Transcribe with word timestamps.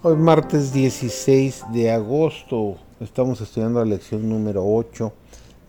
Hoy 0.00 0.14
martes 0.14 0.72
16 0.72 1.72
de 1.72 1.90
agosto 1.90 2.76
estamos 3.00 3.40
estudiando 3.40 3.80
la 3.80 3.84
lección 3.96 4.28
número 4.28 4.62
8 4.64 5.12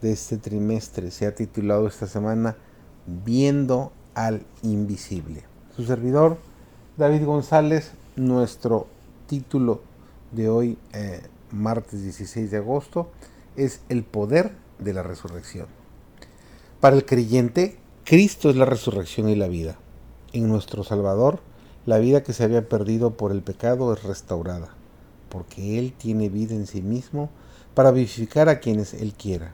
de 0.04 0.12
este 0.12 0.38
trimestre. 0.38 1.10
Se 1.10 1.26
ha 1.26 1.34
titulado 1.34 1.88
esta 1.88 2.06
semana 2.06 2.56
Viendo 3.08 3.92
al 4.14 4.44
Invisible. 4.62 5.46
Su 5.76 5.84
servidor 5.84 6.38
David 6.96 7.26
González, 7.26 7.94
nuestro 8.18 8.86
título 9.26 9.82
de 10.32 10.48
hoy, 10.48 10.78
eh, 10.94 11.24
martes 11.50 12.04
16 12.04 12.52
de 12.52 12.58
agosto, 12.58 13.10
es 13.56 13.82
El 13.90 14.04
poder 14.04 14.52
de 14.78 14.94
la 14.94 15.02
resurrección. 15.02 15.66
Para 16.80 16.96
el 16.96 17.04
creyente, 17.04 17.80
Cristo 18.04 18.52
es 18.52 18.56
la 18.56 18.66
resurrección 18.66 19.28
y 19.28 19.36
la 19.36 19.48
vida. 19.48 19.80
En 20.34 20.48
nuestro 20.48 20.84
Salvador, 20.84 21.40
la 21.86 21.98
vida 21.98 22.24
que 22.24 22.34
se 22.34 22.44
había 22.44 22.68
perdido 22.68 23.12
por 23.12 23.32
el 23.32 23.42
pecado 23.42 23.94
es 23.94 24.04
restaurada, 24.04 24.70
porque 25.30 25.80
Él 25.80 25.94
tiene 25.98 26.30
vida 26.30 26.54
en 26.54 26.68
sí 26.68 26.82
mismo 26.82 27.30
para 27.74 27.92
vivificar 27.92 28.50
a 28.50 28.60
quienes 28.60 28.94
Él 28.94 29.14
quiera. 29.14 29.54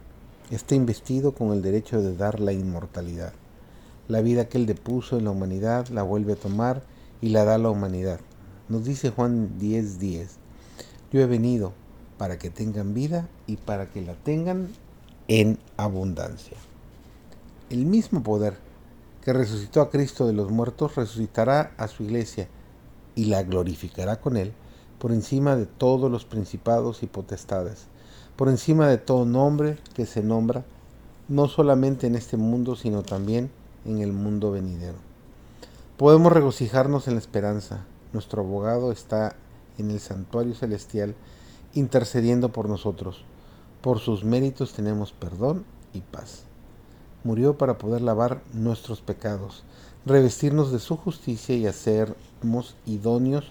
Está 0.49 0.75
investido 0.75 1.33
con 1.33 1.51
el 1.53 1.61
derecho 1.61 2.01
de 2.01 2.15
dar 2.15 2.39
la 2.39 2.51
inmortalidad. 2.51 3.33
La 4.07 4.21
vida 4.21 4.47
que 4.47 4.57
Él 4.57 4.65
depuso 4.65 5.17
en 5.17 5.25
la 5.25 5.31
humanidad 5.31 5.87
la 5.89 6.03
vuelve 6.03 6.33
a 6.33 6.37
tomar 6.37 6.83
y 7.21 7.29
la 7.29 7.45
da 7.45 7.55
a 7.55 7.59
la 7.59 7.69
humanidad. 7.69 8.19
Nos 8.69 8.85
dice 8.85 9.11
Juan 9.11 9.57
10:10, 9.59 9.97
10, 9.97 10.37
yo 11.11 11.21
he 11.21 11.25
venido 11.25 11.73
para 12.17 12.37
que 12.37 12.49
tengan 12.49 12.93
vida 12.93 13.27
y 13.47 13.57
para 13.57 13.87
que 13.89 14.01
la 14.01 14.13
tengan 14.15 14.69
en 15.27 15.59
abundancia. 15.77 16.57
El 17.69 17.85
mismo 17.85 18.23
poder 18.23 18.57
que 19.25 19.33
resucitó 19.33 19.81
a 19.81 19.89
Cristo 19.89 20.27
de 20.27 20.33
los 20.33 20.51
muertos, 20.51 20.95
resucitará 20.95 21.73
a 21.77 21.87
su 21.87 22.03
iglesia 22.03 22.47
y 23.15 23.25
la 23.25 23.41
glorificará 23.41 24.21
con 24.21 24.37
él 24.37 24.53
por 24.99 25.11
encima 25.11 25.55
de 25.55 25.65
todos 25.65 26.11
los 26.11 26.25
principados 26.25 27.01
y 27.01 27.07
potestades, 27.07 27.87
por 28.35 28.49
encima 28.49 28.87
de 28.87 28.99
todo 28.99 29.25
nombre 29.25 29.79
que 29.95 30.05
se 30.05 30.21
nombra, 30.21 30.63
no 31.27 31.47
solamente 31.47 32.05
en 32.05 32.13
este 32.13 32.37
mundo, 32.37 32.75
sino 32.75 33.01
también 33.01 33.49
en 33.83 33.97
el 33.97 34.13
mundo 34.13 34.51
venidero. 34.51 34.97
Podemos 35.97 36.31
regocijarnos 36.31 37.07
en 37.07 37.15
la 37.15 37.19
esperanza. 37.19 37.83
Nuestro 38.13 38.43
abogado 38.43 38.91
está 38.91 39.35
en 39.79 39.89
el 39.89 39.99
santuario 39.99 40.53
celestial 40.53 41.15
intercediendo 41.73 42.51
por 42.51 42.69
nosotros. 42.69 43.25
Por 43.81 43.97
sus 43.97 44.23
méritos 44.23 44.73
tenemos 44.73 45.13
perdón 45.13 45.65
y 45.93 46.01
paz 46.01 46.45
murió 47.25 47.57
para 47.57 47.77
poder 47.79 48.01
lavar 48.01 48.41
nuestros 48.53 49.01
pecados, 49.01 49.63
revestirnos 50.05 50.71
de 50.71 50.79
su 50.79 50.95
justicia 50.95 51.55
y 51.55 51.65
hacernos 51.65 52.75
idóneos 52.85 53.45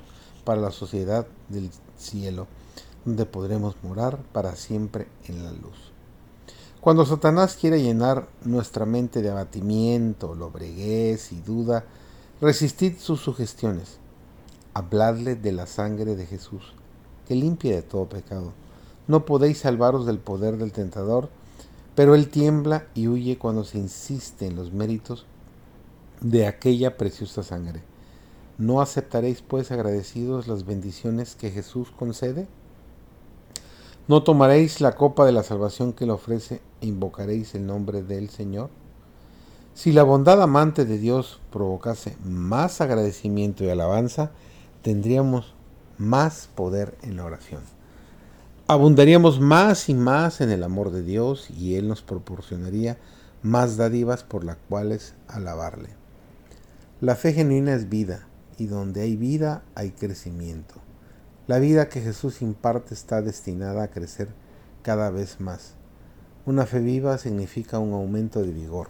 para 0.44 0.61
la 0.61 0.70
sociedad 0.70 1.27
del 1.48 1.70
cielo, 1.98 2.47
donde 3.05 3.27
podremos 3.27 3.75
morar 3.83 4.19
para 4.33 4.55
siempre 4.55 5.08
en 5.27 5.45
la 5.45 5.50
luz. 5.50 5.92
Cuando 6.80 7.05
Satanás 7.05 7.56
quiere 7.61 7.83
llenar 7.83 8.28
nuestra 8.45 8.86
mente 8.86 9.22
de 9.22 9.30
abatimiento, 9.30 10.34
lobreguez 10.36 11.33
y 11.33 11.41
duda, 11.41 11.84
resistid 12.41 12.98
sus 12.98 13.20
sugestiones. 13.20 13.98
Habladle 14.72 15.34
de 15.34 15.50
la 15.50 15.67
sangre 15.67 16.14
de 16.14 16.27
Jesús, 16.27 16.75
que 17.27 17.34
limpia 17.34 17.75
de 17.75 17.83
todo 17.83 18.08
pecado. 18.08 18.52
No 19.08 19.25
podéis 19.25 19.58
salvaros 19.58 20.07
del 20.07 20.18
poder 20.18 20.58
del 20.58 20.73
tentador, 20.73 21.29
pero 21.94 22.14
él 22.14 22.28
tiembla 22.28 22.86
y 22.94 23.08
huye 23.08 23.38
cuando 23.38 23.64
se 23.64 23.78
insiste 23.78 24.46
en 24.46 24.56
los 24.56 24.72
méritos 24.72 25.27
de 26.20 26.46
aquella 26.46 26.96
preciosa 26.96 27.42
sangre. 27.42 27.82
¿No 28.58 28.80
aceptaréis 28.80 29.42
pues 29.42 29.70
agradecidos 29.70 30.48
las 30.48 30.64
bendiciones 30.64 31.34
que 31.34 31.50
Jesús 31.50 31.90
concede? 31.90 32.46
¿No 34.06 34.22
tomaréis 34.22 34.80
la 34.80 34.92
copa 34.92 35.24
de 35.24 35.33
la 35.33 35.42
salvación 35.42 35.92
que 35.92 36.06
le 36.06 36.12
ofrece 36.12 36.60
e 36.80 36.86
invocaréis 36.86 37.54
el 37.54 37.66
nombre 37.66 38.02
del 38.02 38.28
Señor? 38.28 38.70
Si 39.74 39.92
la 39.92 40.04
bondad 40.04 40.40
amante 40.40 40.84
de 40.84 40.98
Dios 40.98 41.40
provocase 41.50 42.16
más 42.24 42.80
agradecimiento 42.80 43.64
y 43.64 43.70
alabanza, 43.70 44.30
tendríamos 44.83 45.54
más 45.98 46.48
poder 46.54 46.96
en 47.02 47.16
la 47.16 47.24
oración 47.24 47.73
abundaríamos 48.67 49.41
más 49.41 49.91
y 49.91 49.95
más 49.95 50.41
en 50.41 50.51
el 50.51 50.63
amor 50.63 50.91
de 50.91 51.02
Dios 51.02 51.51
y 51.51 51.75
Él 51.75 51.86
nos 51.86 52.01
proporcionaría 52.01 52.97
más 53.42 53.77
dádivas 53.77 54.25
por 54.25 54.42
las 54.42 54.57
cuales 54.69 55.14
alabarle. 55.29 55.91
La 57.02 57.14
fe 57.14 57.35
genuina 57.35 57.75
es 57.75 57.91
vida 57.91 58.27
y 58.57 58.67
donde 58.67 59.02
hay 59.02 59.17
vida 59.17 59.63
hay 59.75 59.91
crecimiento. 59.91 60.77
La 61.47 61.58
vida 61.58 61.91
que 61.91 62.01
Jesús 62.01 62.41
imparte 62.41 62.95
está 62.95 63.20
destinada 63.20 63.83
a 63.83 63.91
crecer 63.91 64.29
cada 64.83 65.11
vez 65.11 65.41
más. 65.41 65.75
Una 66.46 66.64
fe 66.64 66.81
viva 66.81 67.19
significa 67.19 67.79
un 67.79 67.92
aumento 67.92 68.41
de 68.41 68.52
vigor, 68.52 68.89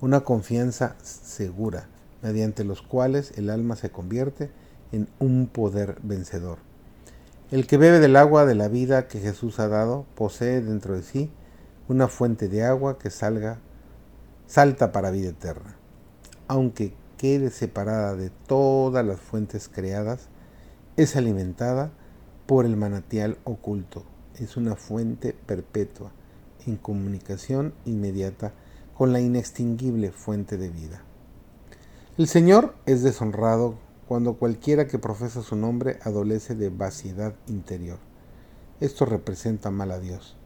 una 0.00 0.20
confianza 0.20 0.94
segura, 1.02 1.88
mediante 2.22 2.62
los 2.62 2.82
cuales 2.82 3.32
el 3.36 3.50
alma 3.50 3.74
se 3.74 3.90
convierte 3.90 4.52
en 4.92 5.08
un 5.18 5.48
poder 5.48 5.98
vencedor. 6.02 6.58
El 7.52 7.66
que 7.66 7.76
bebe 7.76 8.00
del 8.00 8.16
agua 8.16 8.46
de 8.46 8.54
la 8.54 8.68
vida 8.68 9.08
que 9.08 9.20
Jesús 9.20 9.60
ha 9.60 9.68
dado 9.68 10.06
posee 10.14 10.62
dentro 10.62 10.94
de 10.94 11.02
sí 11.02 11.30
una 11.86 12.08
fuente 12.08 12.48
de 12.48 12.64
agua 12.64 12.98
que 12.98 13.10
salga, 13.10 13.58
salta 14.46 14.90
para 14.90 15.10
vida 15.10 15.28
eterna. 15.28 15.76
Aunque 16.48 16.94
quede 17.18 17.50
separada 17.50 18.16
de 18.16 18.30
todas 18.30 19.04
las 19.04 19.20
fuentes 19.20 19.68
creadas, 19.68 20.28
es 20.96 21.14
alimentada 21.14 21.92
por 22.46 22.64
el 22.64 22.74
manantial 22.74 23.36
oculto. 23.44 24.06
Es 24.38 24.56
una 24.56 24.74
fuente 24.74 25.36
perpetua, 25.44 26.10
en 26.66 26.78
comunicación 26.78 27.74
inmediata 27.84 28.54
con 28.96 29.12
la 29.12 29.20
inextinguible 29.20 30.10
fuente 30.10 30.56
de 30.56 30.70
vida. 30.70 31.02
El 32.16 32.28
Señor 32.28 32.74
es 32.86 33.02
deshonrado 33.02 33.74
cuando 34.12 34.34
cualquiera 34.34 34.86
que 34.86 34.98
profesa 34.98 35.40
su 35.40 35.56
nombre 35.56 35.98
adolece 36.02 36.54
de 36.54 36.68
vaciedad 36.68 37.34
interior. 37.46 37.96
Esto 38.78 39.06
representa 39.06 39.70
mal 39.70 39.90
a 39.90 40.00
Dios. 40.00 40.36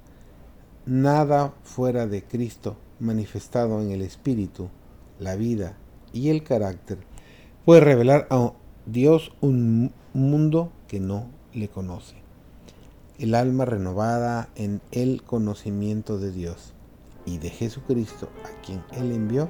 Nada 0.87 1.53
fuera 1.65 2.07
de 2.07 2.23
Cristo 2.23 2.77
manifestado 3.01 3.83
en 3.83 3.91
el 3.91 4.03
Espíritu, 4.03 4.69
la 5.19 5.35
vida 5.35 5.77
y 6.13 6.29
el 6.29 6.45
carácter 6.45 6.99
puede 7.65 7.81
revelar 7.81 8.29
a 8.31 8.53
Dios 8.87 9.33
un 9.41 9.93
mundo 10.13 10.71
que 10.87 11.01
no 11.01 11.27
le 11.53 11.69
conoce. 11.69 12.15
El 13.19 13.35
alma 13.35 13.65
renovada 13.65 14.49
en 14.55 14.81
el 14.93 15.25
conocimiento 15.25 16.21
de 16.21 16.31
Dios 16.31 16.73
y 17.25 17.39
de 17.39 17.51
Jesucristo, 17.51 18.29
a 18.45 18.65
quien 18.65 18.85
Él 18.93 19.11
envió, 19.11 19.49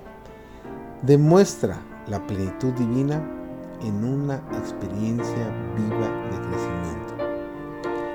demuestra 1.03 1.84
la 2.06 2.26
plenitud 2.26 2.72
divina 2.72 3.43
en 3.82 4.04
una 4.04 4.37
experiencia 4.59 5.48
viva 5.76 6.09
de 6.31 6.48
crecimiento, 6.48 7.14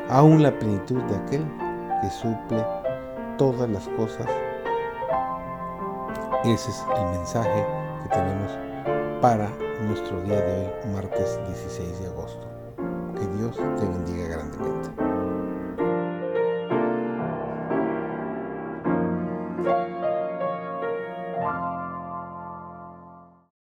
aún 0.10 0.44
la 0.44 0.58
plenitud 0.58 1.02
de 1.04 1.16
aquel 1.16 1.46
que 2.02 2.10
suple 2.10 2.66
todas 3.38 3.70
las 3.70 3.88
cosas. 3.90 4.28
Ese 6.44 6.70
es 6.70 6.86
el 6.98 7.18
mensaje 7.18 7.66
que 8.04 8.10
tenemos 8.10 8.52
para 9.22 9.50
nuestro 9.88 10.22
día 10.24 10.42
de 10.42 10.60
hoy, 10.62 10.94
martes 10.94 11.40
16 11.48 12.02
de 12.02 12.08
agosto. 12.08 12.48
Que 13.16 13.28
Dios 13.38 13.56
te 13.56 13.88
bendiga 13.88 14.28
grandemente. 14.28 15.11